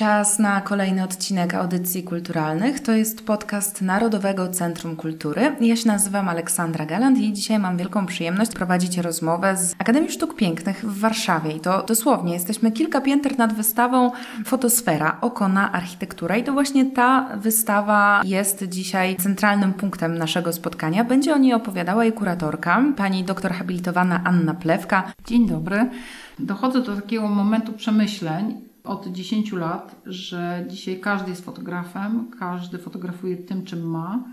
Czas 0.00 0.38
na 0.38 0.60
kolejny 0.60 1.04
odcinek 1.04 1.54
audycji 1.54 2.02
kulturalnych. 2.02 2.80
To 2.80 2.92
jest 2.92 3.26
podcast 3.26 3.82
Narodowego 3.82 4.48
Centrum 4.48 4.96
Kultury. 4.96 5.56
Ja 5.60 5.76
się 5.76 5.88
nazywam 5.88 6.28
Aleksandra 6.28 6.86
Galant 6.86 7.18
i 7.18 7.32
dzisiaj 7.32 7.58
mam 7.58 7.76
wielką 7.76 8.06
przyjemność 8.06 8.52
prowadzić 8.52 8.98
rozmowę 8.98 9.56
z 9.56 9.74
Akademii 9.78 10.10
Sztuk 10.10 10.36
Pięknych 10.36 10.84
w 10.84 11.00
Warszawie. 11.00 11.52
I 11.52 11.60
to 11.60 11.82
dosłownie 11.82 12.32
jesteśmy 12.32 12.72
kilka 12.72 13.00
pięter 13.00 13.38
nad 13.38 13.52
wystawą 13.52 14.10
Fotosfera 14.44 15.18
Oko 15.20 15.48
na 15.48 15.72
architekturę. 15.72 16.38
I 16.38 16.44
to 16.44 16.52
właśnie 16.52 16.90
ta 16.90 17.28
wystawa 17.36 18.22
jest 18.24 18.64
dzisiaj 18.68 19.16
centralnym 19.16 19.72
punktem 19.72 20.18
naszego 20.18 20.52
spotkania. 20.52 21.04
Będzie 21.04 21.34
o 21.34 21.38
niej 21.38 21.54
opowiadała 21.54 22.04
jej 22.04 22.12
kuratorka, 22.12 22.84
pani 22.96 23.24
doktor 23.24 23.52
habilitowana 23.52 24.20
Anna 24.24 24.54
Plewka. 24.54 25.12
Dzień 25.26 25.48
dobry. 25.48 25.90
Dochodzę 26.38 26.82
do 26.82 26.96
takiego 26.96 27.28
momentu 27.28 27.72
przemyśleń 27.72 28.69
od 28.90 29.06
10 29.06 29.52
lat, 29.52 30.02
że 30.06 30.64
dzisiaj 30.68 31.00
każdy 31.00 31.30
jest 31.30 31.44
fotografem, 31.44 32.30
każdy 32.38 32.78
fotografuje 32.78 33.36
tym, 33.36 33.64
czym 33.64 33.90
ma. 33.90 34.24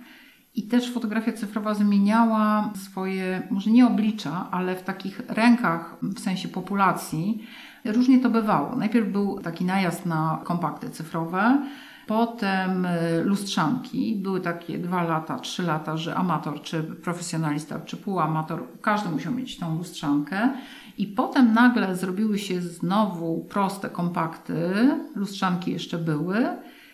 I 0.56 0.68
też 0.68 0.94
fotografia 0.94 1.34
cyfrowa 1.34 1.74
zmieniała 1.74 2.74
swoje, 2.76 3.48
może 3.52 3.72
nie 3.72 3.88
oblicza, 3.88 4.48
ale 4.52 4.76
w 4.76 4.84
takich 4.84 5.22
rękach, 5.28 5.96
w 6.02 6.20
sensie 6.20 6.48
populacji, 6.48 7.48
różnie 7.86 8.20
to 8.20 8.30
bywało. 8.30 8.76
Najpierw 8.76 9.12
był 9.12 9.40
taki 9.40 9.66
najazd 9.66 10.06
na 10.06 10.42
kompakty 10.44 10.90
cyfrowe, 10.90 11.62
Potem 12.08 12.86
y, 12.86 13.24
lustrzanki. 13.24 14.16
Były 14.16 14.42
takie 14.42 14.78
dwa 14.78 15.04
lata, 15.04 15.40
trzy 15.40 15.64
lata, 15.64 15.98
że 15.98 16.16
amator, 16.16 16.62
czy 16.62 16.84
profesjonalista, 16.84 17.80
czy 17.80 17.98
półamator, 17.98 18.64
każdy 18.82 19.10
musiał 19.10 19.34
mieć 19.34 19.58
tą 19.58 19.78
lustrzankę. 19.78 20.50
I 20.98 21.08
potem 21.08 21.54
nagle 21.54 21.96
zrobiły 21.96 22.40
się 22.40 22.62
znowu 22.62 23.46
proste 23.50 23.90
kompakty. 23.90 24.74
Lustrzanki 25.16 25.72
jeszcze 25.72 25.98
były. 25.98 26.48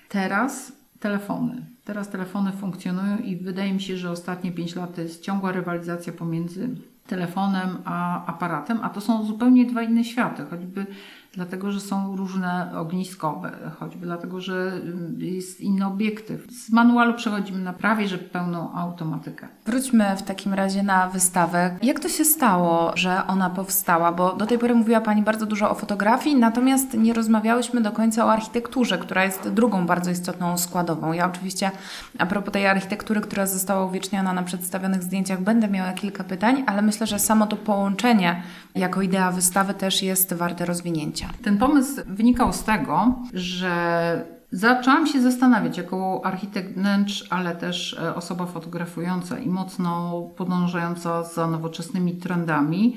Teraz 0.10 0.72
telefony. 1.00 1.66
Teraz 1.86 2.10
telefony 2.10 2.52
funkcjonują 2.52 3.18
i 3.18 3.36
wydaje 3.36 3.74
mi 3.74 3.82
się, 3.82 3.98
że 3.98 4.12
ostatnie 4.12 4.52
5 4.52 4.76
lat 4.76 4.96
to 4.96 5.02
jest 5.02 5.24
ciągła 5.24 5.52
rywalizacja 5.52 6.14
pomiędzy 6.14 6.70
telefonem 7.08 7.78
a 7.86 8.26
aparatem, 8.26 8.80
a 8.82 8.90
to 8.90 9.02
są 9.02 9.26
zupełnie 9.26 9.66
dwa 9.66 9.82
inne 9.82 10.04
światy, 10.04 10.46
choćby 10.50 10.86
dlatego, 11.34 11.72
że 11.72 11.80
są 11.80 12.16
różne 12.16 12.72
ogniskowe, 12.76 13.52
choćby 13.80 14.06
dlatego, 14.06 14.42
że 14.42 14.72
jest 15.18 15.62
inny 15.62 15.86
obiektyw. 15.86 16.48
Z 16.52 16.72
manualu 16.72 17.14
przechodzimy 17.14 17.60
na 17.60 17.74
prawie, 17.74 18.08
że 18.08 18.18
pełną 18.18 18.74
automatykę. 18.74 19.48
Wróćmy 19.66 20.16
w 20.18 20.24
takim 20.24 20.54
razie 20.54 20.84
na 20.84 21.10
wystawę. 21.10 21.78
Jak 21.84 22.00
to 22.00 22.10
się 22.10 22.26
stało, 22.26 22.92
że 22.96 23.28
ona 23.28 23.50
powstała? 23.50 24.12
Bo 24.12 24.36
do 24.36 24.46
tej 24.46 24.60
pory 24.60 24.76
mówiła 24.76 25.02
Pani 25.02 25.22
bardzo 25.22 25.46
dużo 25.46 25.70
o 25.70 25.76
fotografii, 25.76 26.36
natomiast 26.36 26.94
nie 26.94 27.14
rozmawiałyśmy 27.14 27.82
do 27.82 27.92
końca 27.92 28.26
o 28.26 28.32
architekturze, 28.32 28.98
która 28.98 29.24
jest 29.24 29.50
drugą 29.50 29.86
bardzo 29.86 30.12
istotną 30.12 30.58
składową. 30.58 31.14
Ja 31.14 31.28
oczywiście 31.28 31.72
a 32.20 32.26
propos 32.26 32.54
tej 32.54 32.68
architektury, 32.68 33.22
która 33.22 33.46
została 33.46 33.86
uwieczniona 33.86 34.34
na 34.34 34.44
przedstawionych 34.44 35.04
zdjęciach, 35.04 35.42
będę 35.42 35.68
miała 35.68 35.94
kilka 35.94 36.24
pytań, 36.24 36.64
ale 36.68 36.82
myślę, 36.82 37.08
że 37.08 37.20
samo 37.20 37.48
to 37.48 37.58
połączenie 37.58 38.44
jako 38.76 39.02
idea 39.02 39.32
wystawy 39.32 39.74
też 39.74 40.04
jest 40.04 40.34
warte 40.34 40.66
rozwinięcia. 40.66 41.23
Ten 41.44 41.58
pomysł 41.58 42.02
wynikał 42.06 42.54
z 42.54 42.64
tego, 42.64 43.16
że 43.34 44.26
zaczęłam 44.52 45.08
się 45.08 45.22
zastanawiać 45.22 45.78
jako 45.78 46.22
architekt 46.26 46.74
wnętrz, 46.74 47.28
ale 47.30 47.56
też 47.56 47.94
e, 47.94 48.16
osoba 48.16 48.46
fotografująca 48.46 49.40
i 49.40 49.50
mocno 49.50 50.22
podążająca 50.38 51.24
za 51.24 51.48
nowoczesnymi 51.48 52.14
trendami, 52.14 52.96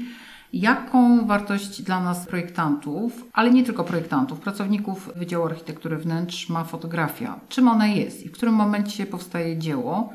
jaką 0.53 1.27
wartość 1.27 1.83
dla 1.83 2.01
nas 2.01 2.27
projektantów, 2.27 3.25
ale 3.33 3.51
nie 3.51 3.65
tylko 3.65 3.85
projektantów, 3.85 4.41
pracowników 4.41 5.11
Wydziału 5.17 5.47
Architektury 5.47 5.97
Wnętrz 5.97 6.49
ma 6.49 6.65
fotografia. 6.65 7.41
Czym 7.49 7.69
ona 7.69 7.87
jest 7.87 8.27
i 8.27 8.29
w 8.29 8.33
którym 8.33 8.55
momencie 8.55 9.07
powstaje 9.07 9.59
dzieło 9.59 10.13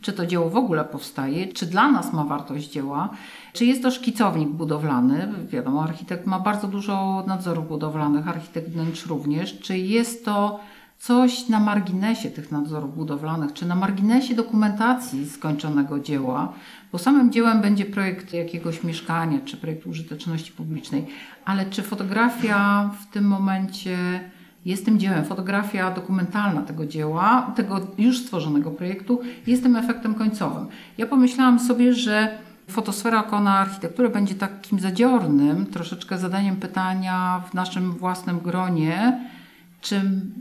czy 0.00 0.12
to 0.12 0.26
dzieło 0.26 0.50
w 0.50 0.56
ogóle 0.56 0.84
powstaje, 0.84 1.46
czy 1.46 1.66
dla 1.66 1.90
nas 1.90 2.12
ma 2.12 2.24
wartość 2.24 2.70
dzieła, 2.70 3.08
czy 3.52 3.64
jest 3.64 3.82
to 3.82 3.90
szkicownik 3.90 4.48
budowlany. 4.48 5.28
Wiadomo, 5.48 5.82
architekt 5.82 6.26
ma 6.26 6.40
bardzo 6.40 6.68
dużo 6.68 7.24
nadzorów 7.26 7.68
budowlanych, 7.68 8.28
architekt 8.28 8.68
wnętrz 8.68 9.06
również. 9.06 9.58
Czy 9.58 9.78
jest 9.78 10.24
to 10.24 10.60
coś 10.98 11.48
na 11.48 11.60
marginesie 11.60 12.30
tych 12.30 12.52
nadzorów 12.52 12.96
budowlanych, 12.96 13.52
czy 13.52 13.66
na 13.66 13.74
marginesie 13.74 14.34
dokumentacji 14.34 15.28
skończonego 15.28 16.00
dzieła, 16.00 16.52
bo 16.92 16.98
samym 16.98 17.32
dziełem 17.32 17.60
będzie 17.60 17.84
projekt 17.84 18.32
jakiegoś 18.32 18.84
mieszkania, 18.84 19.38
czy 19.44 19.56
projekt 19.56 19.86
użyteczności 19.86 20.52
publicznej, 20.52 21.06
ale 21.44 21.66
czy 21.66 21.82
fotografia 21.82 22.90
w 23.00 23.12
tym 23.12 23.24
momencie 23.24 23.98
jest 24.64 24.84
tym 24.84 24.98
dziełem. 24.98 25.24
Fotografia 25.24 25.90
dokumentalna 25.90 26.62
tego 26.62 26.86
dzieła, 26.86 27.52
tego 27.56 27.80
już 27.98 28.18
stworzonego 28.18 28.70
projektu, 28.70 29.20
jest 29.46 29.62
tym 29.62 29.76
efektem 29.76 30.14
końcowym. 30.14 30.66
Ja 30.98 31.06
pomyślałam 31.06 31.60
sobie, 31.60 31.94
że 31.94 32.38
fotosfera 32.70 33.20
okona 33.20 33.58
architektury 33.58 34.08
będzie 34.08 34.34
takim 34.34 34.80
zadziornym 34.80 35.66
troszeczkę 35.66 36.18
zadaniem 36.18 36.56
pytania 36.56 37.42
w 37.50 37.54
naszym 37.54 37.92
własnym 37.92 38.40
gronie, 38.40 39.20
czy 39.84 40.00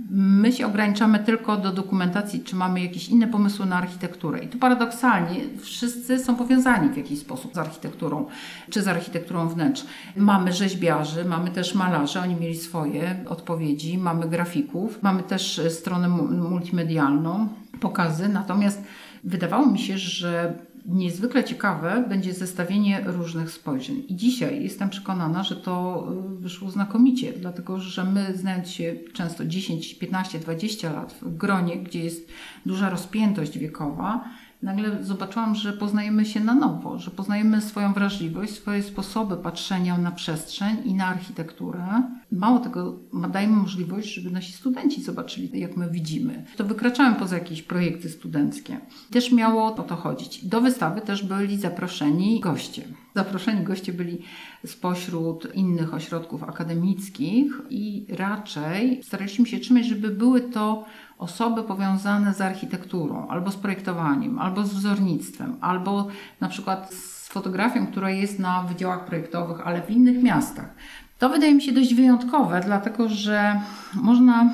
my 0.09 0.51
się 0.51 0.67
ograniczamy 0.67 1.19
tylko 1.19 1.57
do 1.57 1.71
dokumentacji, 1.71 2.43
czy 2.43 2.55
mamy 2.55 2.81
jakieś 2.81 3.09
inne 3.09 3.27
pomysły 3.27 3.65
na 3.65 3.75
architekturę? 3.75 4.39
I 4.39 4.47
tu 4.47 4.57
paradoksalnie 4.57 5.39
wszyscy 5.61 6.19
są 6.19 6.35
powiązani 6.35 6.89
w 6.89 6.97
jakiś 6.97 7.19
sposób 7.19 7.53
z 7.53 7.57
architekturą, 7.57 8.25
czy 8.69 8.81
z 8.81 8.87
architekturą 8.87 9.49
wnętrz. 9.49 9.85
Mamy 10.15 10.53
rzeźbiarzy, 10.53 11.25
mamy 11.25 11.51
też 11.51 11.75
malarzy, 11.75 12.19
oni 12.19 12.35
mieli 12.35 12.55
swoje 12.55 13.25
odpowiedzi, 13.29 13.97
mamy 13.97 14.29
grafików, 14.29 15.03
mamy 15.03 15.23
też 15.23 15.61
stronę 15.69 16.09
multimedialną, 16.49 17.47
pokazy, 17.79 18.29
natomiast 18.29 18.83
wydawało 19.23 19.65
mi 19.65 19.79
się, 19.79 19.97
że 19.97 20.53
niezwykle 20.85 21.43
ciekawe 21.43 22.05
będzie 22.09 22.33
zestawienie 22.33 23.01
różnych 23.05 23.51
spojrzeń. 23.51 24.03
I 24.07 24.15
dzisiaj 24.15 24.63
jestem 24.63 24.89
przekonana, 24.89 25.43
że 25.43 25.55
to 25.55 26.07
y, 26.35 26.39
wyszło 26.39 26.71
znakomicie, 26.71 27.33
dlatego 27.33 27.79
że 27.79 28.03
my, 28.03 28.37
znając 28.37 28.69
się 28.69 28.95
często 29.13 29.45
10, 29.45 29.93
15, 29.95 30.39
20 30.39 30.93
lat 30.93 31.13
w 31.21 31.37
gronie, 31.37 31.77
gdzie 31.77 32.03
jest 32.03 32.27
duża 32.65 32.89
rozpiętość 32.89 33.57
wiekowa, 33.57 34.29
nagle 34.63 35.03
zobaczyłam, 35.03 35.55
że 35.55 35.73
poznajemy 35.73 36.25
się 36.25 36.39
na 36.39 36.55
nowo, 36.55 36.99
że 36.99 37.11
poznajemy 37.11 37.61
swoją 37.61 37.93
wrażliwość, 37.93 38.53
swoje 38.53 38.83
sposoby 38.83 39.37
patrzenia 39.37 39.97
na 39.97 40.11
przestrzeń 40.11 40.77
i 40.85 40.93
na 40.93 41.05
architekturę. 41.05 42.03
Mało 42.31 42.59
tego, 42.59 42.99
dajemy 43.29 43.55
możliwość, 43.55 44.13
żeby 44.13 44.31
nasi 44.31 44.53
studenci 44.53 45.03
zobaczyli, 45.03 45.59
jak 45.59 45.77
my 45.77 45.89
widzimy. 45.89 46.45
To 46.57 46.63
wykraczałem 46.63 47.15
poza 47.15 47.35
jakieś 47.35 47.61
projekty 47.61 48.09
studenckie. 48.09 48.79
Też 49.11 49.31
miało 49.31 49.65
o 49.65 49.83
to 49.83 49.95
chodzić. 49.95 50.45
Do 50.45 50.61
wystawy 50.61 51.01
też 51.01 51.23
byli 51.23 51.57
zaproszeni 51.57 52.39
goście. 52.39 52.83
Zaproszeni 53.15 53.63
goście 53.63 53.93
byli 53.93 54.21
spośród 54.65 55.55
innych 55.55 55.93
ośrodków 55.93 56.43
akademickich 56.43 57.61
i 57.69 58.05
raczej 58.09 59.03
staraliśmy 59.03 59.45
się 59.45 59.59
trzymać, 59.59 59.85
żeby 59.85 60.09
były 60.09 60.41
to 60.41 60.85
osoby 61.17 61.63
powiązane 61.63 62.33
z 62.33 62.41
architekturą, 62.41 63.27
albo 63.27 63.51
z 63.51 63.55
projektowaniem, 63.55 64.39
albo 64.39 64.63
z 64.63 64.73
wzornictwem, 64.73 65.57
albo 65.61 66.07
na 66.41 66.49
przykład 66.49 66.93
z 66.93 67.27
fotografią, 67.27 67.87
która 67.87 68.09
jest 68.09 68.39
na 68.39 68.63
wydziałach 68.63 69.05
projektowych, 69.05 69.67
ale 69.67 69.81
w 69.81 69.89
innych 69.89 70.23
miastach. 70.23 70.75
To 71.19 71.29
wydaje 71.29 71.55
mi 71.55 71.61
się 71.61 71.71
dość 71.71 71.93
wyjątkowe, 71.93 72.61
dlatego 72.65 73.09
że 73.09 73.61
można 73.93 74.53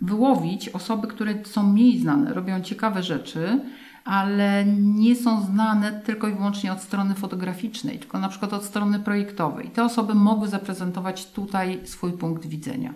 wyłowić 0.00 0.68
osoby, 0.68 1.06
które 1.06 1.34
są 1.44 1.62
mniej 1.62 1.98
znane, 1.98 2.34
robią 2.34 2.60
ciekawe 2.60 3.02
rzeczy, 3.02 3.60
ale 4.06 4.64
nie 4.76 5.16
są 5.16 5.42
znane 5.46 5.92
tylko 5.92 6.28
i 6.28 6.32
wyłącznie 6.32 6.72
od 6.72 6.82
strony 6.82 7.14
fotograficznej, 7.14 7.98
tylko 7.98 8.18
na 8.18 8.28
przykład 8.28 8.52
od 8.52 8.64
strony 8.64 9.00
projektowej. 9.00 9.70
Te 9.70 9.84
osoby 9.84 10.14
mogły 10.14 10.48
zaprezentować 10.48 11.26
tutaj 11.26 11.80
swój 11.84 12.12
punkt 12.12 12.46
widzenia. 12.46 12.94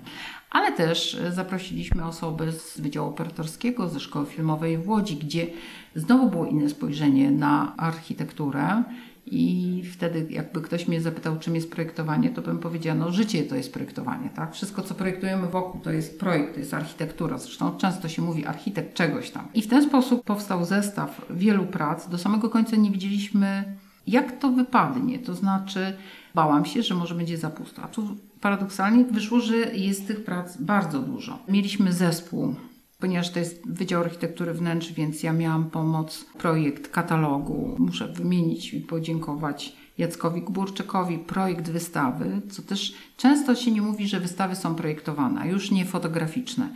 Ale 0.51 0.73
też 0.73 1.21
zaprosiliśmy 1.31 2.05
osoby 2.05 2.53
z 2.53 2.81
Wydziału 2.81 3.09
Operatorskiego, 3.09 3.89
ze 3.89 4.01
Szkoły 4.01 4.27
Filmowej 4.27 4.79
w 4.79 4.89
Łodzi, 4.89 5.17
gdzie 5.17 5.47
znowu 5.95 6.31
było 6.31 6.47
inne 6.47 6.69
spojrzenie 6.69 7.31
na 7.31 7.77
architekturę. 7.77 8.83
I 9.31 9.83
wtedy, 9.93 10.27
jakby 10.31 10.61
ktoś 10.61 10.89
mnie 10.89 11.01
zapytał, 11.01 11.39
czym 11.39 11.55
jest 11.55 11.71
projektowanie, 11.71 12.31
to 12.31 12.43
bym 12.43 12.59
powiedziała, 12.59 12.99
no 12.99 13.13
życie 13.13 13.43
to 13.43 13.57
jest 13.57 13.73
projektowanie, 13.73 14.31
tak? 14.35 14.55
Wszystko, 14.55 14.83
co 14.83 14.95
projektujemy 14.95 15.47
wokół, 15.47 15.81
to 15.81 15.93
jest 15.93 16.21
projekt, 16.21 16.55
to 16.55 16.61
jest 16.61 16.75
architektura. 16.75 17.39
Zresztą 17.39 17.77
często 17.79 18.09
się 18.09 18.23
mówi 18.23 18.47
architekt 18.47 18.95
czegoś 18.95 19.31
tam. 19.31 19.49
I 19.55 19.63
w 19.63 19.69
ten 19.69 19.85
sposób 19.85 20.25
powstał 20.25 20.65
zestaw 20.65 21.27
wielu 21.31 21.67
prac. 21.67 22.09
Do 22.09 22.19
samego 22.19 22.51
końca 22.51 22.77
nie 22.77 22.91
widzieliśmy, 22.91 23.77
jak 24.07 24.39
to 24.39 24.51
wypadnie. 24.51 25.19
To 25.19 25.35
znaczy, 25.35 25.97
bałam 26.35 26.65
się, 26.65 26.83
że 26.83 26.95
może 26.95 27.15
będzie 27.15 27.39
za 27.39 27.51
pusto. 27.51 27.83
A 27.83 27.89
tu 27.89 28.17
paradoksalnie 28.41 29.05
wyszło, 29.05 29.41
że 29.41 29.57
jest 29.57 30.07
tych 30.07 30.25
prac 30.25 30.57
bardzo 30.57 30.99
dużo. 30.99 31.39
Mieliśmy 31.49 31.93
zespół 31.93 32.55
ponieważ 33.01 33.31
to 33.31 33.39
jest 33.39 33.69
Wydział 33.69 34.03
Architektury 34.03 34.55
Wnętrz, 34.55 34.93
więc 34.93 35.23
ja 35.23 35.33
miałam 35.33 35.71
pomoc, 35.71 36.25
projekt 36.39 36.89
katalogu. 36.89 37.77
Muszę 37.79 38.09
wymienić 38.09 38.75
i 38.75 38.81
podziękować 38.81 39.77
Jackowi 39.99 40.43
Gburczykowi 40.43 41.19
projekt 41.19 41.71
wystawy, 41.71 42.43
co 42.51 42.63
też 42.63 42.95
często 43.21 43.55
się 43.55 43.71
nie 43.71 43.83
mówi, 43.83 44.09
że 44.09 44.21
wystawy 44.21 44.57
są 44.57 44.75
projektowane, 44.75 45.49
już 45.49 45.71
nie 45.71 45.85
fotograficzne. 45.85 46.69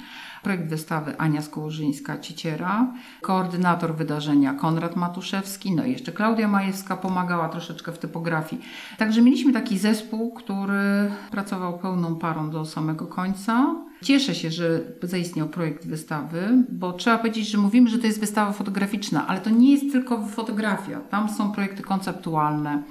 Projekt 0.42 0.68
wystawy 0.68 1.18
Ania 1.18 1.40
Skołożyńska-Cieciera, 1.40 2.86
koordynator 3.20 3.96
wydarzenia 3.96 4.54
Konrad 4.54 4.96
Matuszewski, 4.96 5.74
no 5.74 5.84
i 5.84 5.92
jeszcze 5.92 6.12
Klaudia 6.12 6.48
Majewska 6.48 6.96
pomagała 6.96 7.48
troszeczkę 7.48 7.92
w 7.92 7.98
typografii. 7.98 8.62
Także 8.98 9.22
mieliśmy 9.22 9.52
taki 9.52 9.78
zespół, 9.78 10.32
który 10.32 11.10
pracował 11.30 11.78
pełną 11.78 12.16
parą 12.16 12.50
do 12.50 12.64
samego 12.64 13.06
końca. 13.06 13.74
Cieszę 14.02 14.34
się, 14.34 14.50
że 14.50 14.80
zaistniał 15.02 15.48
projekt 15.48 15.86
wystawy, 15.86 16.64
bo 16.68 16.92
trzeba 16.92 17.18
powiedzieć, 17.18 17.48
że 17.48 17.58
mówimy, 17.58 17.90
że 17.90 17.98
to 17.98 18.06
jest 18.06 18.20
wystawa 18.20 18.52
fotograficzna, 18.52 19.26
ale 19.26 19.40
to 19.40 19.50
nie 19.50 19.72
jest 19.72 19.92
tylko 19.92 20.26
fotografia. 20.26 21.00
Tam 21.00 21.28
są 21.28 21.52
projekty 21.52 21.82
konceptualne, 21.82 22.82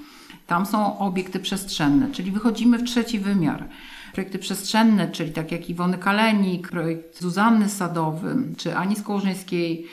tam 0.47 0.65
są 0.65 0.99
obiekty 0.99 1.39
przestrzenne, 1.39 2.11
czyli 2.11 2.31
wychodzimy 2.31 2.77
w 2.77 2.83
trzeci 2.83 3.19
wymiar. 3.19 3.67
Projekty 4.13 4.39
przestrzenne, 4.39 5.07
czyli 5.11 5.31
tak 5.31 5.51
jak 5.51 5.69
Iwony 5.69 5.97
Kalenik, 5.97 6.69
projekt 6.69 7.21
Zuzanny 7.21 7.69
Sadowy, 7.69 8.35
czy 8.57 8.77
Ani 8.77 8.95
Skołożyńskiej, 8.95 9.87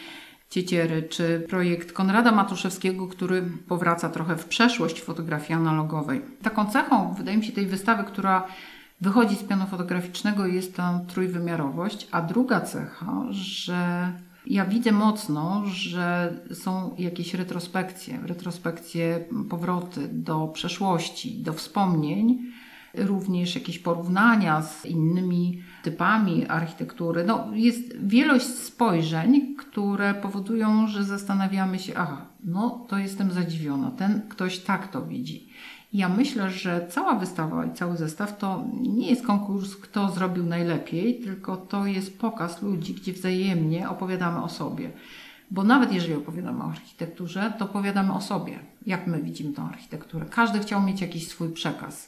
Cieciery, 0.50 1.02
czy 1.02 1.47
projekt 1.49 1.93
Konrada 1.93 2.32
Matuszewskiego, 2.32 3.06
który 3.06 3.43
powraca 3.69 4.08
trochę 4.08 4.37
w 4.37 4.44
przeszłość 4.44 5.00
fotografii 5.02 5.52
analogowej. 5.52 6.23
Taką 6.43 6.67
cechą, 6.67 7.14
wydaje 7.14 7.37
mi 7.37 7.44
się, 7.44 7.53
tej 7.53 7.67
wystawy, 7.67 8.05
która 8.05 8.46
wychodzi 9.00 9.37
z 9.37 9.43
pianu 9.43 9.67
fotograficznego, 9.67 10.46
jest 10.46 10.76
ta 10.76 11.00
trójwymiarowość, 11.08 12.08
a 12.11 12.23
druga 12.23 12.61
cecha, 12.61 13.23
że 13.31 14.12
ja 14.46 14.64
widzę 14.64 14.92
mocno, 14.92 15.62
że 15.66 16.34
są 16.54 16.94
jakieś 16.98 17.34
retrospekcje, 17.34 18.20
retrospekcje, 18.26 19.25
powroty 19.50 20.08
do 20.12 20.48
przeszłości, 20.48 21.42
do 21.42 21.52
wspomnień, 21.52 22.38
również 22.94 23.54
jakieś 23.54 23.78
porównania 23.78 24.62
z 24.62 24.87
innymi 24.87 25.62
typami 25.82 26.46
architektury. 26.46 27.25
No, 27.25 27.48
jest 27.54 28.06
wielość 28.06 28.46
spojrzeń, 28.46 29.56
które 29.56 30.14
powodują, 30.14 30.86
że 30.86 31.04
zastanawiamy 31.04 31.78
się, 31.78 31.93
aha, 31.96 32.26
no 32.44 32.86
to 32.88 32.98
jestem 32.98 33.32
zadziwiona, 33.32 33.90
ten 33.90 34.22
ktoś 34.28 34.58
tak 34.58 34.88
to 34.88 35.02
widzi. 35.02 35.48
Ja 35.92 36.08
myślę, 36.08 36.50
że 36.50 36.87
cała 36.90 37.14
wystawa 37.14 37.64
i 37.64 37.72
cały 37.72 37.96
zestaw 37.96 38.38
to 38.38 38.64
nie 38.82 39.10
jest 39.10 39.26
konkurs, 39.26 39.76
kto 39.76 40.10
zrobił 40.10 40.44
najlepiej, 40.44 41.20
tylko 41.20 41.56
to 41.56 41.87
jest 41.87 42.19
pokaz 42.19 42.62
ludzi, 42.62 42.94
gdzie 42.94 43.12
wzajemnie 43.12 43.88
opowiadamy 43.88 44.42
o 44.42 44.48
sobie. 44.48 44.90
Bo 45.50 45.64
nawet 45.64 45.92
jeżeli 45.92 46.14
opowiadamy 46.14 46.64
o 46.64 46.66
architekturze, 46.66 47.52
to 47.58 47.64
opowiadamy 47.64 48.12
o 48.12 48.20
sobie, 48.20 48.58
jak 48.87 49.06
my 49.06 49.22
widzimy 49.22 49.52
tą 49.54 49.69
architekturę. 49.69 50.26
Każdy 50.31 50.58
chciał 50.58 50.82
mieć 50.82 51.00
jakiś 51.00 51.28
swój 51.28 51.48
przekaz. 51.48 52.04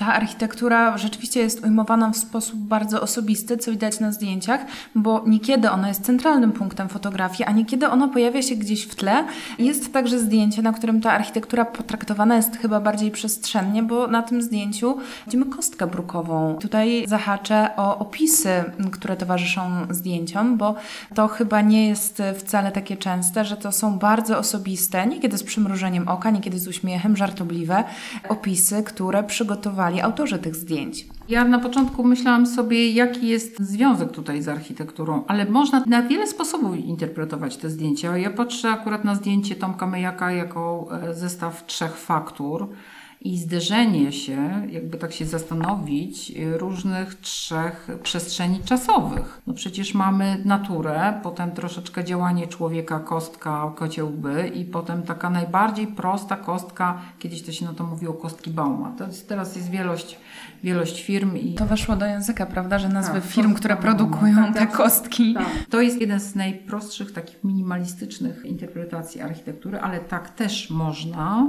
Ta 0.00 0.14
architektura 0.14 0.98
rzeczywiście 0.98 1.40
jest 1.40 1.64
ujmowana 1.64 2.10
w 2.10 2.16
sposób 2.16 2.58
bardzo 2.58 3.00
osobisty, 3.00 3.56
co 3.56 3.70
widać 3.70 4.00
na 4.00 4.12
zdjęciach, 4.12 4.60
bo 4.94 5.22
niekiedy 5.26 5.70
ona 5.70 5.88
jest 5.88 6.04
centralnym 6.04 6.52
punktem 6.52 6.88
fotografii, 6.88 7.44
a 7.44 7.52
niekiedy 7.52 7.88
ona 7.88 8.08
pojawia 8.08 8.42
się 8.42 8.56
gdzieś 8.56 8.84
w 8.84 8.94
tle. 8.94 9.24
Jest 9.58 9.92
także 9.92 10.18
zdjęcie, 10.18 10.62
na 10.62 10.72
którym 10.72 11.00
ta 11.00 11.12
architektura 11.12 11.64
potraktowana 11.64 12.36
jest 12.36 12.56
chyba 12.56 12.80
bardziej 12.80 13.10
przestrzennie, 13.10 13.82
bo 13.82 14.06
na 14.06 14.22
tym 14.22 14.42
zdjęciu 14.42 14.96
widzimy 15.26 15.46
kostkę 15.46 15.86
brukową. 15.86 16.56
Tutaj 16.60 17.04
zahaczę 17.08 17.70
o 17.76 17.98
opisy, 17.98 18.64
które 18.92 19.16
towarzyszą 19.16 19.70
zdjęciom, 19.90 20.56
bo 20.56 20.74
to 21.14 21.28
chyba 21.28 21.60
nie 21.60 21.88
jest 21.88 22.22
wcale 22.38 22.72
takie 22.72 22.96
częste, 22.96 23.44
że 23.44 23.56
to 23.56 23.72
są 23.72 23.98
bardzo 23.98 24.38
osobiste, 24.38 25.06
niekiedy 25.06 25.38
z 25.38 25.42
przymrużeniem 25.42 26.08
oka, 26.08 26.30
niekiedy 26.30 26.58
z 26.58 26.68
uśmiechem, 26.68 27.16
żartobliwe 27.16 27.84
opisy, 28.28 28.82
które 28.82 29.22
przygotowali 29.22 29.89
autorzy 30.00 30.38
tych 30.38 30.56
zdjęć. 30.56 31.06
Ja 31.28 31.44
na 31.44 31.58
początku 31.58 32.04
myślałam 32.04 32.46
sobie, 32.46 32.90
jaki 32.90 33.28
jest 33.28 33.60
związek 33.60 34.12
tutaj 34.12 34.42
z 34.42 34.48
architekturą, 34.48 35.24
ale 35.26 35.44
można 35.44 35.84
na 35.86 36.02
wiele 36.02 36.26
sposobów 36.26 36.76
interpretować 36.76 37.56
te 37.56 37.70
zdjęcia. 37.70 38.18
Ja 38.18 38.30
patrzę 38.30 38.70
akurat 38.70 39.04
na 39.04 39.14
zdjęcie 39.14 39.56
Tomka 39.56 39.86
Mejaka 39.86 40.32
jako 40.32 40.88
e, 41.02 41.14
zestaw 41.14 41.66
trzech 41.66 41.96
faktur 41.96 42.68
i 43.20 43.38
zderzenie 43.38 44.12
się, 44.12 44.66
jakby 44.70 44.98
tak 44.98 45.12
się 45.12 45.26
zastanowić, 45.26 46.32
różnych 46.56 47.14
trzech 47.14 47.88
przestrzeni 48.02 48.60
czasowych. 48.60 49.40
No 49.46 49.54
przecież 49.54 49.94
mamy 49.94 50.42
naturę, 50.44 51.20
potem 51.22 51.50
troszeczkę 51.50 52.04
działanie 52.04 52.46
człowieka, 52.46 53.00
kostka, 53.00 53.72
kocie 53.76 54.04
łby 54.04 54.50
i 54.54 54.64
potem 54.64 55.02
taka 55.02 55.30
najbardziej 55.30 55.86
prosta 55.86 56.36
kostka, 56.36 56.98
kiedyś 57.18 57.42
to 57.42 57.52
się 57.52 57.64
na 57.64 57.72
to 57.72 57.84
mówiło 57.84 58.14
kostki 58.14 58.50
Bauma. 58.50 58.92
To 58.98 59.06
jest, 59.06 59.28
teraz 59.28 59.56
jest 59.56 59.70
wielość, 59.70 60.18
wielość 60.64 61.02
firm 61.02 61.36
i... 61.36 61.54
To 61.54 61.66
weszło 61.66 61.96
do 61.96 62.06
języka, 62.06 62.46
prawda, 62.46 62.78
że 62.78 62.88
nazwy 62.88 63.20
Tak, 63.20 63.30
firm, 63.30 63.54
które 63.54 63.76
produkują 63.76 64.36
Tak, 64.36 64.54
te 64.54 64.60
tak. 64.60 64.72
kostki. 64.72 65.36
To 65.70 65.80
jest 65.80 66.00
jeden 66.00 66.20
z 66.20 66.34
najprostszych, 66.34 67.12
takich 67.12 67.44
minimalistycznych 67.44 68.44
interpretacji 68.44 69.20
architektury, 69.20 69.80
ale 69.80 70.00
tak 70.00 70.30
też 70.30 70.70
można. 70.70 71.46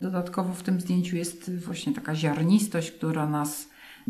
Dodatkowo 0.00 0.52
w 0.54 0.62
tym 0.62 0.80
zdjęciu 0.80 1.16
jest 1.16 1.56
właśnie 1.56 1.92
taka 1.94 2.14
ziarnistość, 2.14 2.90
która 2.90 3.26
nas 3.26 3.68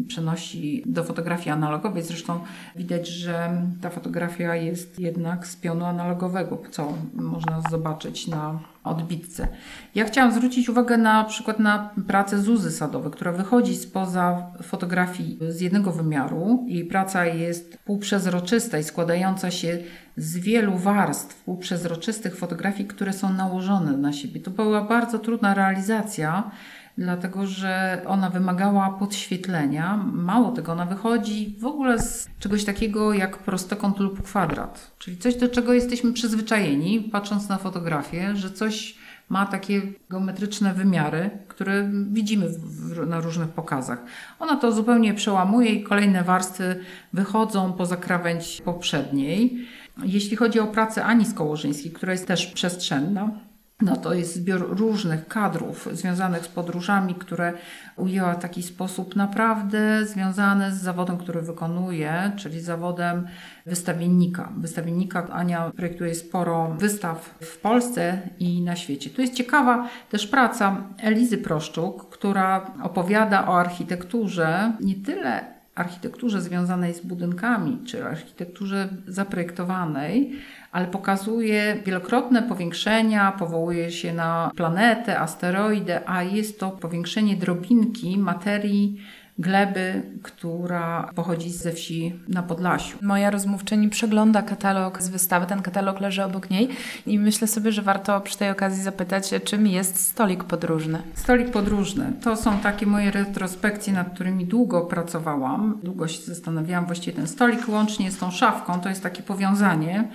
przenosi 0.08 0.82
do 0.86 1.04
fotografii 1.04 1.50
analogowej. 1.50 2.02
Zresztą 2.02 2.40
widać, 2.76 3.08
że 3.08 3.62
ta 3.80 3.90
fotografia 3.90 4.56
jest 4.56 4.98
jednak 4.98 5.46
z 5.46 5.56
pionu 5.56 5.84
analogowego, 5.84 6.62
co 6.70 6.94
można 7.14 7.62
zobaczyć 7.70 8.26
na 8.26 8.60
odbitce. 8.88 9.48
Ja 9.94 10.04
chciałam 10.04 10.32
zwrócić 10.32 10.68
uwagę 10.68 10.98
na 10.98 11.24
przykład 11.24 11.58
na 11.58 11.90
pracę 12.06 12.38
Zuzy 12.38 12.70
Sadowej, 12.70 13.12
która 13.12 13.32
wychodzi 13.32 13.76
spoza 13.76 14.52
fotografii 14.62 15.38
z 15.48 15.60
jednego 15.60 15.92
wymiaru. 15.92 16.64
Jej 16.68 16.84
praca 16.84 17.26
jest 17.26 17.78
półprzezroczysta 17.84 18.78
i 18.78 18.84
składająca 18.84 19.50
się 19.50 19.78
z 20.16 20.38
wielu 20.38 20.78
warstw 20.78 21.44
półprzezroczystych 21.44 22.36
fotografii, 22.36 22.88
które 22.88 23.12
są 23.12 23.32
nałożone 23.32 23.96
na 23.96 24.12
siebie. 24.12 24.40
To 24.40 24.50
była 24.50 24.84
bardzo 24.84 25.18
trudna 25.18 25.54
realizacja, 25.54 26.50
dlatego 26.98 27.46
że 27.46 28.02
ona 28.06 28.30
wymagała 28.30 28.90
podświetlenia. 28.90 29.96
Mało 30.12 30.52
tego, 30.52 30.72
ona 30.72 30.86
wychodzi 30.86 31.56
w 31.58 31.64
ogóle 31.64 31.98
z 31.98 32.28
czegoś 32.38 32.64
takiego 32.64 33.12
jak 33.12 33.38
prostokąt 33.38 33.98
lub 33.98 34.22
kwadrat, 34.22 34.90
czyli 34.98 35.16
coś, 35.16 35.36
do 35.36 35.48
czego 35.48 35.72
jesteśmy 35.72 36.12
przyzwyczajeni, 36.12 37.00
patrząc 37.00 37.48
na 37.48 37.58
fotografię, 37.58 38.36
że 38.36 38.50
coś 38.50 38.94
ma 39.28 39.46
takie 39.46 39.82
geometryczne 40.10 40.74
wymiary, 40.74 41.30
które 41.48 41.90
widzimy 42.10 42.48
w, 42.48 42.58
w, 42.58 43.06
na 43.06 43.20
różnych 43.20 43.48
pokazach. 43.48 44.04
Ona 44.38 44.56
to 44.56 44.72
zupełnie 44.72 45.14
przełamuje 45.14 45.72
i 45.72 45.82
kolejne 45.82 46.24
warstwy 46.24 46.80
wychodzą 47.12 47.72
poza 47.72 47.96
krawędź 47.96 48.62
poprzedniej. 48.64 49.66
Jeśli 50.04 50.36
chodzi 50.36 50.60
o 50.60 50.66
pracę 50.66 51.04
Ani 51.04 51.24
Skołożyńskiej, 51.26 51.92
która 51.92 52.12
jest 52.12 52.26
też 52.26 52.46
przestrzenna, 52.46 53.30
no 53.80 53.96
to 53.96 54.14
jest 54.14 54.34
zbiór 54.34 54.78
różnych 54.78 55.28
kadrów 55.28 55.88
związanych 55.92 56.44
z 56.44 56.48
podróżami, 56.48 57.14
które 57.14 57.52
ujęła 57.96 58.34
w 58.34 58.42
taki 58.42 58.62
sposób 58.62 59.16
naprawdę 59.16 60.06
związany 60.06 60.74
z 60.74 60.82
zawodem, 60.82 61.18
który 61.18 61.42
wykonuje, 61.42 62.32
czyli 62.36 62.60
zawodem 62.60 63.26
wystawiennika. 63.66 64.52
Wystawiennika 64.56 65.28
Ania 65.28 65.70
projektuje 65.76 66.14
sporo 66.14 66.76
wystaw 66.78 67.34
w 67.40 67.58
Polsce 67.58 68.20
i 68.38 68.60
na 68.60 68.76
świecie. 68.76 69.10
Tu 69.10 69.20
jest 69.20 69.34
ciekawa 69.34 69.88
też 70.10 70.26
praca 70.26 70.76
Elizy 71.02 71.38
Proszczuk, 71.38 72.08
która 72.10 72.70
opowiada 72.82 73.48
o 73.48 73.60
architekturze 73.60 74.72
nie 74.80 74.94
tyle 74.94 75.58
architekturze 75.78 76.42
związanej 76.42 76.94
z 76.94 77.00
budynkami, 77.00 77.78
czy 77.86 78.04
architekturze 78.04 78.88
zaprojektowanej, 79.06 80.32
ale 80.72 80.86
pokazuje 80.86 81.76
wielokrotne 81.86 82.42
powiększenia, 82.42 83.32
powołuje 83.32 83.90
się 83.90 84.12
na 84.12 84.50
planetę, 84.56 85.20
asteroidę, 85.20 86.00
a 86.06 86.22
jest 86.22 86.60
to 86.60 86.70
powiększenie 86.70 87.36
drobinki 87.36 88.18
materii 88.18 89.00
gleby, 89.38 90.02
która 90.22 91.10
pochodzi 91.14 91.50
ze 91.50 91.72
wsi 91.72 92.14
na 92.28 92.42
Podlasiu. 92.42 92.98
Moja 93.02 93.30
rozmówczyni 93.30 93.88
przegląda 93.88 94.42
katalog 94.42 95.02
z 95.02 95.08
wystawy, 95.08 95.46
ten 95.46 95.62
katalog 95.62 96.00
leży 96.00 96.24
obok 96.24 96.50
niej 96.50 96.68
i 97.06 97.18
myślę 97.18 97.48
sobie, 97.48 97.72
że 97.72 97.82
warto 97.82 98.20
przy 98.20 98.38
tej 98.38 98.50
okazji 98.50 98.82
zapytać, 98.82 99.30
czym 99.44 99.66
jest 99.66 100.00
stolik 100.00 100.44
podróżny. 100.44 101.02
Stolik 101.14 101.50
podróżny 101.50 102.12
to 102.22 102.36
są 102.36 102.58
takie 102.58 102.86
moje 102.86 103.10
retrospekcje, 103.10 103.92
nad 103.92 104.14
którymi 104.14 104.46
długo 104.46 104.80
pracowałam. 104.80 105.80
Długo 105.82 106.08
się 106.08 106.22
zastanawiałam, 106.22 106.86
właściwie 106.86 107.16
ten 107.16 107.26
stolik 107.26 107.68
łącznie 107.68 108.10
z 108.10 108.18
tą 108.18 108.30
szafką 108.30 108.80
to 108.80 108.88
jest 108.88 109.02
takie 109.02 109.22
powiązanie. 109.22 110.08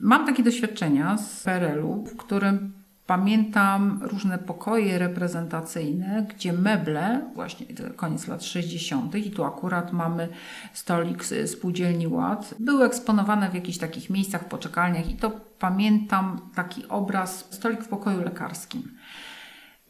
Mam 0.00 0.26
takie 0.26 0.42
doświadczenia 0.42 1.18
z 1.18 1.42
PRL-u, 1.42 2.04
w 2.06 2.16
którym 2.16 2.78
Pamiętam 3.08 3.98
różne 4.02 4.38
pokoje 4.38 4.98
reprezentacyjne, 4.98 6.26
gdzie 6.34 6.52
meble, 6.52 7.30
właśnie 7.34 7.66
koniec 7.96 8.26
lat 8.26 8.44
60., 8.44 9.14
i 9.14 9.30
tu 9.30 9.44
akurat 9.44 9.92
mamy 9.92 10.28
stolik 10.72 11.24
z 11.24 11.50
spółdzielni 11.50 12.06
Ład, 12.06 12.54
były 12.58 12.84
eksponowane 12.84 13.50
w 13.50 13.54
jakichś 13.54 13.78
takich 13.78 14.10
miejscach, 14.10 14.48
poczekalniach, 14.48 15.10
i 15.10 15.16
to 15.16 15.30
pamiętam 15.58 16.50
taki 16.54 16.88
obraz, 16.88 17.48
stolik 17.50 17.84
w 17.84 17.88
pokoju 17.88 18.22
lekarskim. 18.22 18.82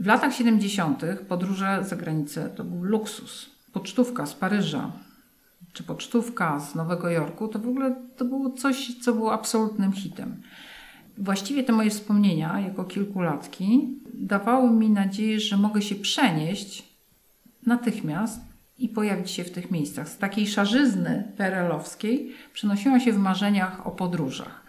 W 0.01 0.07
latach 0.07 0.35
70. 0.35 1.03
podróże 1.29 1.85
za 1.85 1.97
granicę 1.97 2.51
to 2.51 2.65
był 2.65 2.83
luksus. 2.83 3.51
Pocztówka 3.73 4.27
z 4.27 4.35
Paryża 4.35 4.93
czy 5.73 5.83
pocztówka 5.83 6.61
z 6.61 6.75
Nowego 6.75 7.11
Jorku 7.11 7.49
to 7.49 7.59
w 7.59 7.69
ogóle 7.69 7.97
to 8.17 8.25
było 8.25 8.51
coś, 8.51 8.99
co 9.01 9.13
było 9.13 9.33
absolutnym 9.33 9.93
hitem. 9.93 10.43
Właściwie 11.19 11.65
te 11.65 11.73
moje 11.73 11.91
wspomnienia 11.91 12.61
jako 12.61 12.85
kilkulatki 12.85 13.99
dawały 14.15 14.71
mi 14.71 14.91
nadzieję, 14.91 15.41
że 15.41 15.57
mogę 15.57 15.83
się 15.83 15.95
przenieść 15.95 16.89
natychmiast 17.67 18.41
i 18.79 18.89
pojawić 18.89 19.31
się 19.31 19.45
w 19.45 19.51
tych 19.51 19.71
miejscach. 19.71 20.09
Z 20.09 20.19
takiej 20.19 20.47
szarzyzny 20.47 21.33
perelowskiej 21.37 22.33
przenosiłam 22.53 23.01
się 23.01 23.13
w 23.13 23.19
marzeniach 23.19 23.87
o 23.87 23.91
podróżach. 23.91 24.68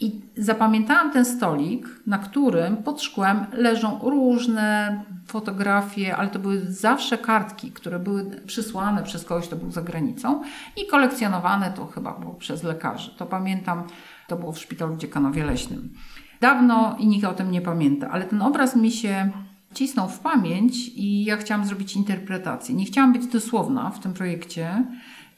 I 0.00 0.20
zapamiętałam 0.36 1.12
ten 1.12 1.24
stolik, 1.24 1.88
na 2.06 2.18
którym 2.18 2.76
pod 2.76 3.02
szkłem 3.02 3.46
leżą 3.52 3.98
różne 4.02 5.00
fotografie, 5.26 6.16
ale 6.16 6.28
to 6.28 6.38
były 6.38 6.72
zawsze 6.72 7.18
kartki, 7.18 7.70
które 7.72 7.98
były 7.98 8.40
przysłane 8.46 9.02
przez 9.02 9.24
kogoś, 9.24 9.46
kto 9.46 9.56
był 9.56 9.70
za 9.70 9.82
granicą 9.82 10.42
i 10.76 10.86
kolekcjonowane 10.86 11.70
to 11.70 11.86
chyba 11.86 12.12
było 12.12 12.34
przez 12.34 12.62
lekarzy. 12.62 13.10
To 13.16 13.26
pamiętam, 13.26 13.82
to 14.28 14.36
było 14.36 14.52
w 14.52 14.58
szpitalu 14.58 14.96
Dziekanowie 14.96 15.44
Leśnym. 15.44 15.94
Dawno 16.40 16.96
i 16.98 17.06
nikt 17.06 17.24
o 17.24 17.34
tym 17.34 17.50
nie 17.50 17.60
pamięta, 17.60 18.10
ale 18.10 18.24
ten 18.24 18.42
obraz 18.42 18.76
mi 18.76 18.90
się 18.90 19.30
cisnął 19.74 20.08
w 20.08 20.18
pamięć 20.18 20.88
i 20.88 21.24
ja 21.24 21.36
chciałam 21.36 21.66
zrobić 21.66 21.96
interpretację. 21.96 22.74
Nie 22.74 22.84
chciałam 22.84 23.12
być 23.12 23.26
dosłowna 23.26 23.90
w 23.90 24.00
tym 24.00 24.12
projekcie, 24.12 24.84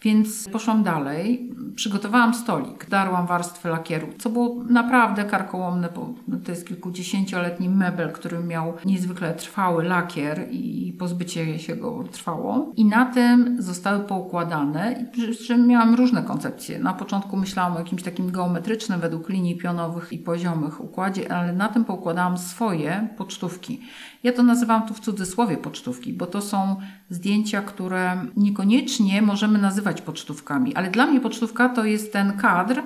więc 0.02 0.48
poszłam 0.48 0.82
dalej, 0.82 1.50
przygotowałam 1.74 2.34
stolik, 2.34 2.86
darłam 2.88 3.26
warstwę 3.26 3.68
lakieru, 3.68 4.06
co 4.18 4.30
było 4.30 4.64
naprawdę 4.64 5.24
karkołomne, 5.24 5.88
bo 5.94 6.14
to 6.44 6.50
jest 6.50 6.68
kilkudziesięcioletni 6.68 7.68
mebel, 7.68 8.12
który 8.12 8.38
miał 8.38 8.72
niezwykle 8.84 9.34
trwały 9.34 9.84
lakier 9.84 10.46
i 10.50 10.92
pozbycie 10.98 11.58
się 11.58 11.76
go 11.76 12.04
trwało. 12.12 12.72
I 12.76 12.84
na 12.84 13.04
tym 13.06 13.62
zostały 13.62 14.00
poukładane, 14.00 15.04
przy 15.40 15.58
miałam 15.58 15.94
różne 15.94 16.22
koncepcje. 16.22 16.78
Na 16.78 16.92
początku 16.94 17.36
myślałam 17.36 17.76
o 17.76 17.78
jakimś 17.78 18.02
takim 18.02 18.30
geometrycznym, 18.30 19.00
według 19.00 19.28
linii 19.28 19.56
pionowych 19.56 20.12
i 20.12 20.18
poziomych 20.18 20.80
układzie, 20.80 21.32
ale 21.32 21.52
na 21.52 21.68
tym 21.68 21.84
poukładałam 21.84 22.38
swoje 22.38 23.08
pocztówki. 23.16 23.80
Ja 24.22 24.32
to 24.32 24.42
nazywam 24.42 24.88
tu 24.88 24.94
w 24.94 25.00
cudzysłowie 25.00 25.56
pocztówki, 25.56 26.12
bo 26.12 26.26
to 26.26 26.42
są 26.42 26.76
zdjęcia, 27.10 27.62
które 27.62 28.16
niekoniecznie 28.36 29.22
możemy 29.22 29.58
nazywać 29.58 29.87
pocztówkami, 29.94 30.74
ale 30.74 30.90
dla 30.90 31.06
mnie 31.06 31.20
pocztówka 31.20 31.68
to 31.68 31.84
jest 31.84 32.12
ten 32.12 32.32
kadr, 32.32 32.82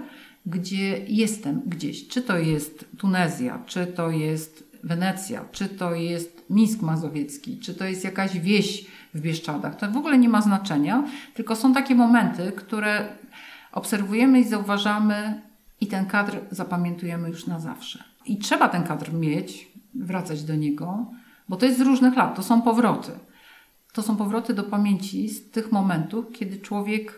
gdzie 0.47 0.99
jestem 1.09 1.63
gdzieś. 1.67 2.09
Czy 2.09 2.23
to 2.23 2.39
jest 2.39 2.85
Tunezja, 2.99 3.59
czy 3.67 3.87
to 3.87 4.11
jest 4.11 4.73
Wenecja, 4.85 5.45
czy 5.53 5.69
to 5.69 5.95
jest 5.95 6.45
Mińsk 6.51 6.83
Mazowiecki, 6.83 7.59
czy 7.59 7.75
to 7.75 7.85
jest 7.85 8.05
jakaś 8.05 8.39
wieś 8.39 8.87
w 9.15 9.21
Bieszczadach. 9.21 9.77
To 9.77 9.91
w 9.91 9.97
ogóle 9.97 10.19
nie 10.19 10.29
ma 10.29 10.41
znaczenia, 10.41 11.05
tylko 11.35 11.57
są 11.57 11.75
takie 11.75 11.95
momenty, 11.95 12.53
które 12.57 13.05
obserwujemy 13.73 14.41
i 14.41 14.45
zauważamy 14.45 15.43
i 15.81 15.87
ten 15.87 16.07
kadr 16.07 16.39
zapamiętujemy 16.51 17.29
już 17.29 17.47
na 17.47 17.61
zawsze. 17.61 18.05
I 18.27 18.39
trzeba 18.39 18.69
ten 18.69 18.83
kadr 18.83 19.13
mieć, 19.13 19.69
wracać 19.95 20.43
do 20.43 20.55
niego, 20.55 21.07
bo 21.49 21.57
to 21.57 21.67
jest 21.67 21.79
z 21.79 21.83
różnych 21.83 22.17
lat, 22.17 22.37
to 22.37 22.43
są 22.43 22.63
powroty. 22.63 23.13
To 23.93 24.03
są 24.03 24.17
powroty 24.17 24.55
do 24.55 24.65
pamięci 24.65 25.29
z 25.29 25.51
tych 25.51 25.73
momentów, 25.73 26.27
kiedy 26.33 26.59
człowiek 26.59 27.17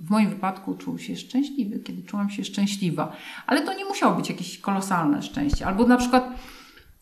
w 0.00 0.10
moim 0.10 0.30
wypadku 0.30 0.74
czuł 0.74 0.98
się 0.98 1.16
szczęśliwy, 1.16 1.78
kiedy 1.78 2.02
czułam 2.02 2.30
się 2.30 2.44
szczęśliwa. 2.44 3.12
Ale 3.46 3.62
to 3.62 3.74
nie 3.74 3.84
musiało 3.84 4.14
być 4.14 4.28
jakieś 4.28 4.58
kolosalne 4.58 5.22
szczęście. 5.22 5.66
Albo 5.66 5.86
na 5.86 5.96
przykład 5.96 6.28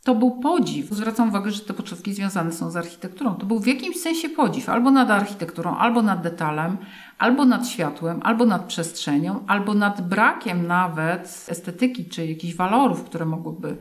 to 0.04 0.14
był 0.14 0.30
podziw. 0.30 0.90
Zwracam 0.90 1.28
uwagę, 1.28 1.50
że 1.50 1.60
te 1.60 1.74
pocztówki 1.74 2.14
związane 2.14 2.52
są 2.52 2.70
z 2.70 2.76
architekturą. 2.76 3.34
To 3.34 3.46
był 3.46 3.58
w 3.58 3.66
jakimś 3.66 3.96
sensie 3.96 4.28
podziw 4.28 4.68
albo 4.68 4.90
nad 4.90 5.10
architekturą, 5.10 5.76
albo 5.76 6.02
nad 6.02 6.22
detalem, 6.22 6.76
albo 7.18 7.44
nad 7.44 7.68
światłem, 7.68 8.20
albo 8.22 8.46
nad 8.46 8.64
przestrzenią, 8.64 9.46
albo 9.46 9.74
nad 9.74 10.08
brakiem 10.08 10.66
nawet 10.66 11.46
estetyki 11.48 12.04
czy 12.04 12.26
jakichś 12.26 12.54
walorów, 12.54 13.04
które 13.04 13.26
mogłyby 13.26 13.76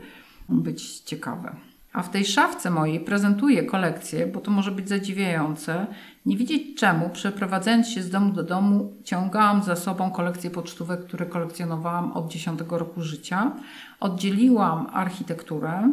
być 0.48 1.00
ciekawe. 1.00 1.56
A 1.92 2.02
w 2.02 2.10
tej 2.10 2.24
szafce 2.24 2.70
mojej 2.70 3.00
prezentuję 3.00 3.62
kolekcję, 3.62 4.26
bo 4.26 4.40
to 4.40 4.50
może 4.50 4.70
być 4.70 4.88
zadziwiające. 4.88 5.86
Nie 6.26 6.36
widzieć 6.36 6.78
czemu, 6.78 7.10
przeprowadzając 7.10 7.88
się 7.88 8.02
z 8.02 8.10
domu 8.10 8.32
do 8.32 8.42
domu, 8.42 8.92
ciągałam 9.04 9.62
za 9.62 9.76
sobą 9.76 10.10
kolekcję 10.10 10.50
pocztówek, 10.50 11.04
które 11.04 11.26
kolekcjonowałam 11.26 12.12
od 12.12 12.32
10 12.32 12.60
roku 12.68 13.02
życia. 13.02 13.52
Oddzieliłam 14.00 14.86
architekturę 14.92 15.90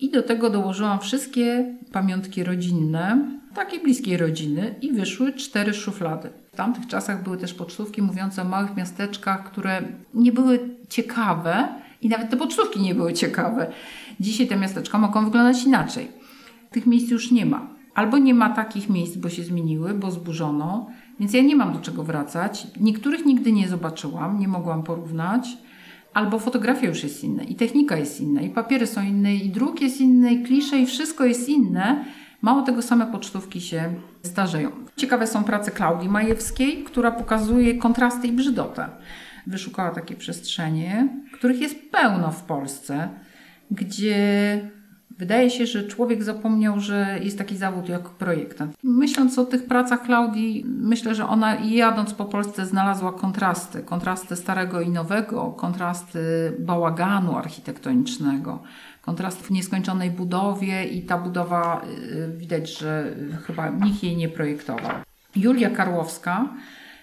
i 0.00 0.10
do 0.10 0.22
tego 0.22 0.50
dołożyłam 0.50 1.00
wszystkie 1.00 1.74
pamiątki 1.92 2.44
rodzinne, 2.44 3.28
takiej 3.54 3.80
bliskiej 3.80 4.16
rodziny 4.16 4.74
i 4.82 4.92
wyszły 4.92 5.32
cztery 5.32 5.74
szuflady. 5.74 6.30
W 6.52 6.56
tamtych 6.56 6.86
czasach 6.86 7.22
były 7.22 7.36
też 7.36 7.54
pocztówki 7.54 8.02
mówiące 8.02 8.42
o 8.42 8.44
małych 8.44 8.76
miasteczkach, 8.76 9.44
które 9.44 9.82
nie 10.14 10.32
były 10.32 10.60
ciekawe 10.88 11.68
i 12.02 12.08
nawet 12.08 12.30
te 12.30 12.36
pocztówki 12.36 12.80
nie 12.80 12.94
były 12.94 13.12
ciekawe. 13.12 13.72
Dzisiaj 14.20 14.46
te 14.46 14.56
miasteczka 14.56 14.98
mogą 14.98 15.24
wyglądać 15.24 15.64
inaczej. 15.64 16.08
Tych 16.70 16.86
miejsc 16.86 17.10
już 17.10 17.30
nie 17.30 17.46
ma. 17.46 17.78
Albo 17.94 18.18
nie 18.18 18.34
ma 18.34 18.50
takich 18.50 18.88
miejsc, 18.88 19.16
bo 19.16 19.28
się 19.28 19.42
zmieniły, 19.42 19.94
bo 19.94 20.10
zburzono, 20.10 20.86
więc 21.20 21.32
ja 21.34 21.42
nie 21.42 21.56
mam 21.56 21.72
do 21.72 21.78
czego 21.78 22.04
wracać. 22.04 22.66
Niektórych 22.80 23.26
nigdy 23.26 23.52
nie 23.52 23.68
zobaczyłam, 23.68 24.38
nie 24.38 24.48
mogłam 24.48 24.82
porównać. 24.82 25.48
Albo 26.14 26.38
fotografia 26.38 26.88
już 26.88 27.02
jest 27.02 27.24
inna, 27.24 27.42
i 27.42 27.54
technika 27.54 27.96
jest 27.96 28.20
inna, 28.20 28.40
i 28.40 28.50
papiery 28.50 28.86
są 28.86 29.02
inne, 29.02 29.34
i 29.34 29.50
druk 29.50 29.80
jest 29.80 30.00
inny, 30.00 30.32
i 30.32 30.42
klisze, 30.42 30.78
i 30.78 30.86
wszystko 30.86 31.24
jest 31.24 31.48
inne. 31.48 32.04
Mało 32.42 32.62
tego, 32.62 32.82
same 32.82 33.06
pocztówki 33.06 33.60
się 33.60 33.94
starzeją. 34.22 34.70
Ciekawe 34.96 35.26
są 35.26 35.44
prace 35.44 35.70
Klaudii 35.70 36.08
Majewskiej, 36.08 36.84
która 36.84 37.10
pokazuje 37.10 37.74
kontrasty 37.74 38.26
i 38.26 38.32
brzydotę. 38.32 38.88
Wyszukała 39.48 39.90
takie 39.90 40.14
przestrzenie, 40.14 41.08
których 41.32 41.60
jest 41.60 41.90
pełno 41.90 42.30
w 42.30 42.42
Polsce 42.42 43.08
gdzie 43.70 44.60
wydaje 45.18 45.50
się, 45.50 45.66
że 45.66 45.84
człowiek 45.84 46.22
zapomniał, 46.22 46.80
że 46.80 47.18
jest 47.22 47.38
taki 47.38 47.56
zawód 47.56 47.88
jak 47.88 48.02
projektant. 48.02 48.76
Myśląc 48.82 49.38
o 49.38 49.44
tych 49.44 49.66
pracach 49.66 50.02
Klaudii, 50.02 50.64
myślę, 50.66 51.14
że 51.14 51.28
ona 51.28 51.54
jadąc 51.54 52.14
po 52.14 52.24
Polsce 52.24 52.66
znalazła 52.66 53.12
kontrasty. 53.12 53.82
Kontrasty 53.82 54.36
starego 54.36 54.80
i 54.80 54.90
nowego, 54.90 55.50
kontrasty 55.50 56.20
bałaganu 56.58 57.36
architektonicznego, 57.36 58.62
kontrasty 59.02 59.44
w 59.44 59.50
nieskończonej 59.50 60.10
budowie 60.10 60.84
i 60.84 61.02
ta 61.02 61.18
budowa 61.18 61.82
y, 61.82 62.36
widać, 62.36 62.78
że 62.78 63.16
chyba 63.46 63.68
nikt 63.68 64.02
jej 64.02 64.16
nie 64.16 64.28
projektował. 64.28 64.92
Julia 65.36 65.70
Karłowska 65.70 66.48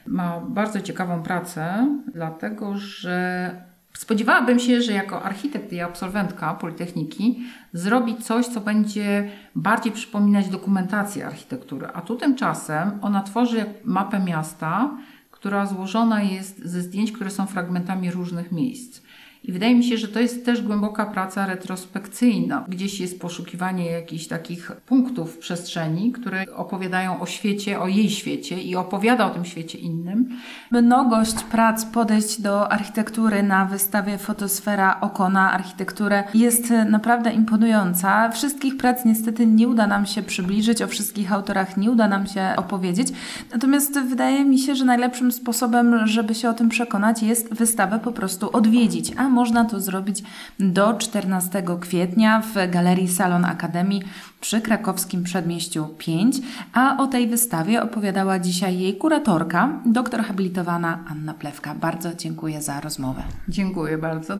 ma 0.07 0.39
bardzo 0.39 0.81
ciekawą 0.81 1.23
pracę, 1.23 1.87
dlatego 2.13 2.77
że 2.77 3.51
Spodziewałabym 3.97 4.59
się, 4.59 4.81
że 4.81 4.91
jako 4.91 5.23
architekt 5.23 5.73
i 5.73 5.81
absolwentka 5.81 6.53
Politechniki 6.53 7.39
zrobi 7.73 8.15
coś, 8.15 8.45
co 8.45 8.61
będzie 8.61 9.29
bardziej 9.55 9.91
przypominać 9.91 10.49
dokumentację 10.49 11.25
architektury, 11.25 11.87
a 11.93 12.01
tu 12.01 12.15
tymczasem 12.15 12.91
ona 13.01 13.23
tworzy 13.23 13.65
mapę 13.83 14.19
miasta, 14.19 14.97
która 15.31 15.65
złożona 15.65 16.21
jest 16.21 16.65
ze 16.65 16.81
zdjęć, 16.81 17.11
które 17.11 17.29
są 17.29 17.45
fragmentami 17.45 18.11
różnych 18.11 18.51
miejsc. 18.51 19.01
I 19.47 19.51
wydaje 19.51 19.75
mi 19.75 19.83
się, 19.83 19.97
że 19.97 20.07
to 20.07 20.19
jest 20.19 20.45
też 20.45 20.61
głęboka 20.61 21.05
praca 21.05 21.45
retrospekcyjna. 21.45 22.65
Gdzieś 22.67 22.99
jest 22.99 23.21
poszukiwanie 23.21 23.85
jakichś 23.85 24.27
takich 24.27 24.71
punktów 24.85 25.35
w 25.35 25.37
przestrzeni, 25.37 26.11
które 26.11 26.45
opowiadają 26.55 27.19
o 27.19 27.25
świecie, 27.25 27.79
o 27.79 27.87
jej 27.87 28.09
świecie 28.09 28.61
i 28.61 28.75
opowiada 28.75 29.25
o 29.25 29.29
tym 29.29 29.45
świecie 29.45 29.77
innym. 29.77 30.29
Mnogość 30.71 31.43
prac 31.43 31.85
podejść 31.85 32.41
do 32.41 32.71
architektury 32.71 33.43
na 33.43 33.65
wystawie 33.65 34.17
Fotosfera 34.17 35.01
Oko 35.01 35.29
na 35.29 35.51
architekturę 35.51 36.23
jest 36.33 36.73
naprawdę 36.89 37.33
imponująca. 37.33 38.29
Wszystkich 38.29 38.77
prac 38.77 39.05
niestety 39.05 39.45
nie 39.45 39.67
uda 39.67 39.87
nam 39.87 40.05
się 40.05 40.23
przybliżyć, 40.23 40.81
o 40.81 40.87
wszystkich 40.87 41.31
autorach 41.31 41.77
nie 41.77 41.91
uda 41.91 42.07
nam 42.07 42.27
się 42.27 42.53
opowiedzieć. 42.57 43.07
Natomiast 43.51 43.99
wydaje 43.99 44.45
mi 44.45 44.59
się, 44.59 44.75
że 44.75 44.85
najlepszym 44.85 45.31
sposobem, 45.31 46.07
żeby 46.07 46.35
się 46.35 46.49
o 46.49 46.53
tym 46.53 46.69
przekonać, 46.69 47.23
jest 47.23 47.53
wystawę 47.53 47.99
po 47.99 48.11
prostu 48.11 48.57
odwiedzić. 48.57 49.13
A 49.17 49.34
można 49.35 49.65
to 49.65 49.79
zrobić 49.79 50.23
do 50.59 50.93
14 50.93 51.63
kwietnia 51.79 52.41
w 52.41 52.71
Galerii 52.71 53.07
Salon 53.07 53.45
Akademii 53.45 54.01
przy 54.41 54.61
krakowskim 54.61 55.23
przedmieściu 55.23 55.87
5. 55.97 56.37
A 56.73 56.97
o 56.97 57.07
tej 57.07 57.27
wystawie 57.27 57.83
opowiadała 57.83 58.39
dzisiaj 58.39 58.79
jej 58.79 58.97
kuratorka, 58.97 59.69
doktor 59.85 60.23
habilitowana 60.23 60.99
Anna 61.07 61.33
Plewka. 61.33 61.75
Bardzo 61.75 62.15
dziękuję 62.15 62.61
za 62.61 62.81
rozmowę. 62.81 63.23
Dziękuję 63.49 63.97
bardzo. 63.97 64.35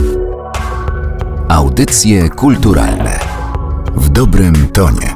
Audycje 1.48 2.28
kulturalne 2.28 3.18
w 3.96 4.08
dobrym 4.08 4.68
tonie. 4.68 5.15